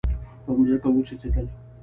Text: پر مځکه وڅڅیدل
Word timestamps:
پر 0.45 0.53
مځکه 0.57 0.89
وڅڅیدل 0.93 1.47